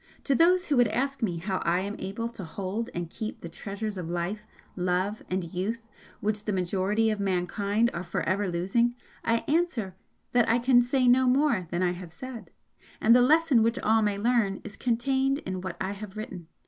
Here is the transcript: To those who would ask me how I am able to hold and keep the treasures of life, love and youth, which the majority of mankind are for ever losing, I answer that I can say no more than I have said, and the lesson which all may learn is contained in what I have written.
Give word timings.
To 0.23 0.33
those 0.33 0.65
who 0.69 0.77
would 0.77 0.87
ask 0.87 1.21
me 1.21 1.37
how 1.37 1.57
I 1.59 1.81
am 1.81 1.95
able 1.99 2.27
to 2.29 2.43
hold 2.43 2.89
and 2.95 3.07
keep 3.07 3.41
the 3.41 3.47
treasures 3.49 3.99
of 3.99 4.09
life, 4.09 4.47
love 4.75 5.21
and 5.29 5.53
youth, 5.53 5.85
which 6.21 6.45
the 6.45 6.51
majority 6.51 7.11
of 7.11 7.19
mankind 7.19 7.91
are 7.93 8.03
for 8.03 8.21
ever 8.21 8.47
losing, 8.47 8.95
I 9.23 9.43
answer 9.47 9.95
that 10.31 10.49
I 10.49 10.57
can 10.57 10.81
say 10.81 11.07
no 11.07 11.27
more 11.27 11.67
than 11.69 11.83
I 11.83 11.91
have 11.91 12.11
said, 12.11 12.49
and 12.99 13.15
the 13.15 13.21
lesson 13.21 13.61
which 13.61 13.77
all 13.77 14.01
may 14.01 14.17
learn 14.17 14.59
is 14.63 14.75
contained 14.75 15.37
in 15.45 15.61
what 15.61 15.77
I 15.79 15.91
have 15.91 16.17
written. 16.17 16.47